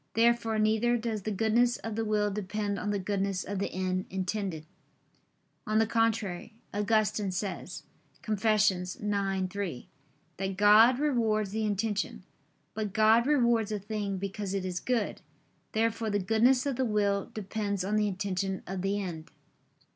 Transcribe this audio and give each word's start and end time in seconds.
Therefore 0.15 0.57
neither 0.57 0.97
does 0.97 1.21
the 1.21 1.31
goodness 1.31 1.77
of 1.77 1.95
the 1.95 2.03
will 2.03 2.31
depend 2.31 2.79
on 2.79 2.89
the 2.89 2.97
goodness 2.97 3.43
of 3.43 3.59
the 3.59 3.71
end 3.71 4.07
intended. 4.09 4.65
On 5.67 5.77
the 5.77 5.85
contrary, 5.85 6.55
Augustine 6.73 7.29
says 7.31 7.83
(Confess. 8.23 8.71
ix, 8.71 8.95
3) 8.95 9.87
that 10.37 10.57
God 10.57 10.97
rewards 10.97 11.51
the 11.51 11.63
intention. 11.63 12.23
But 12.73 12.93
God 12.93 13.27
rewards 13.27 13.71
a 13.71 13.77
thing 13.77 14.17
because 14.17 14.55
it 14.55 14.65
is 14.65 14.79
good. 14.79 15.21
Therefore 15.73 16.09
the 16.09 16.17
goodness 16.17 16.65
of 16.65 16.77
the 16.77 16.83
will 16.85 17.29
depends 17.31 17.83
on 17.85 17.95
the 17.95 18.07
intention 18.07 18.63
of 18.65 18.81
the 18.81 18.99
end. 18.99 19.29